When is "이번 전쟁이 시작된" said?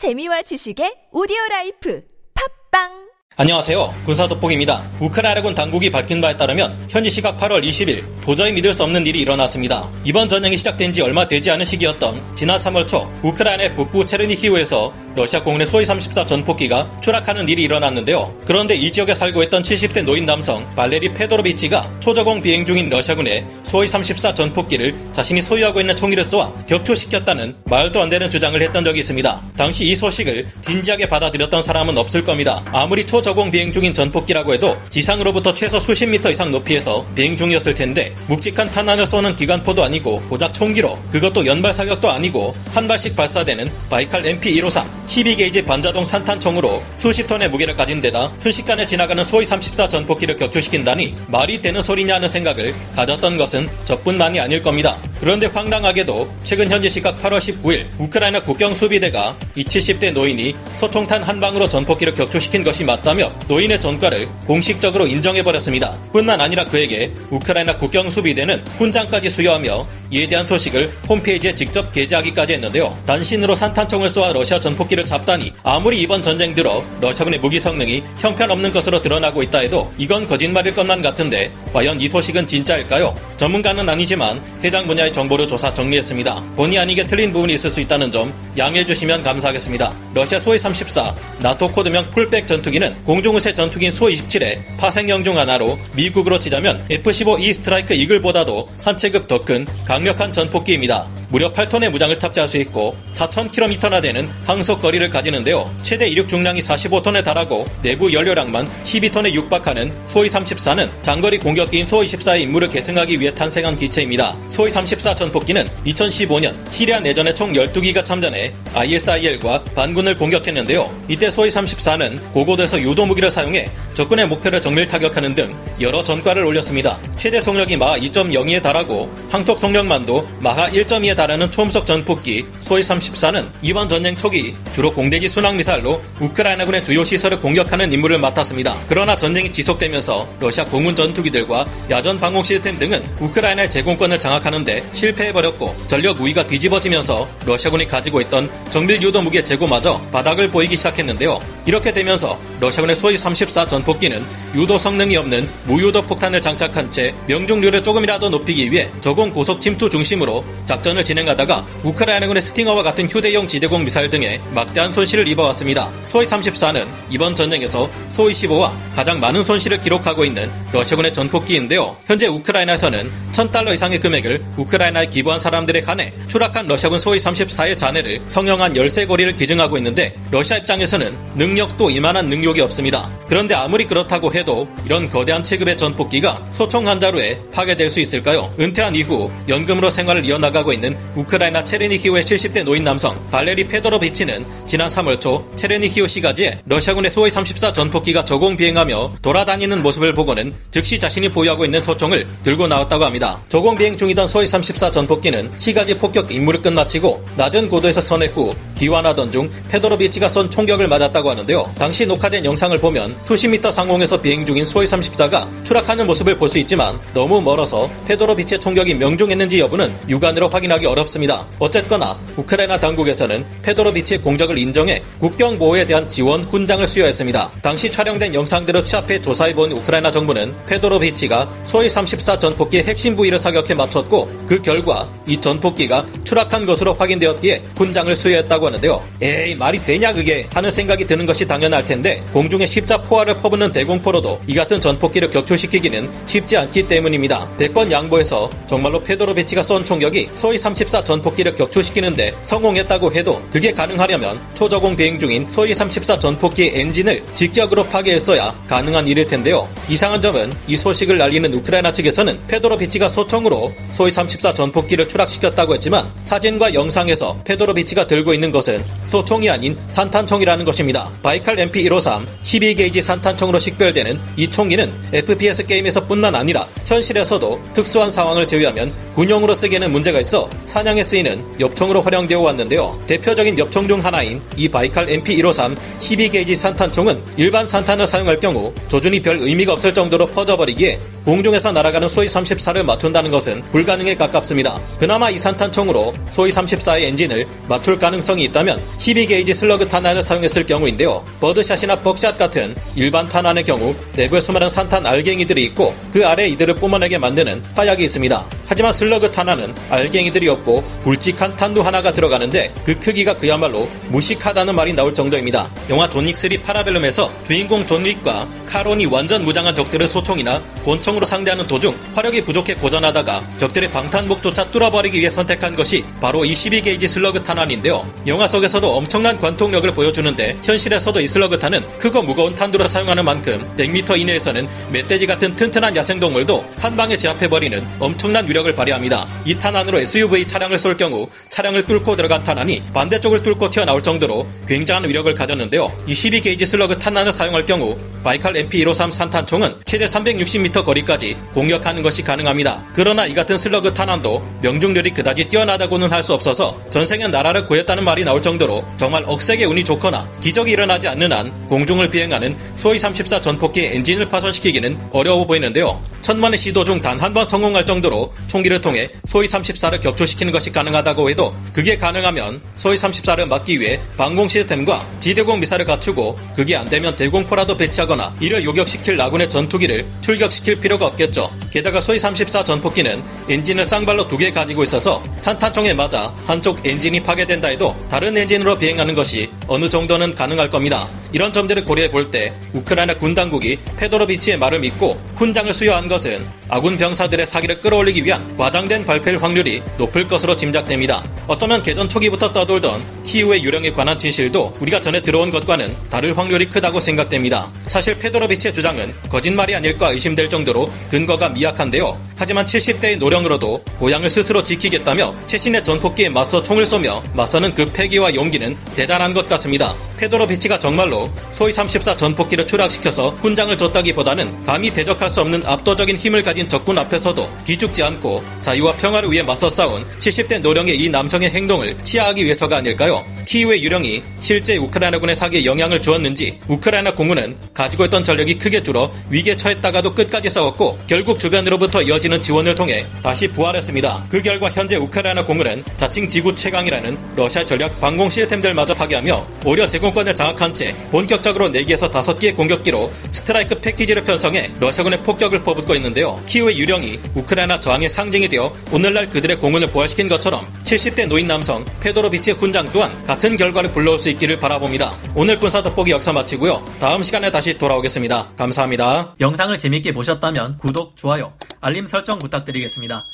10.04-10.92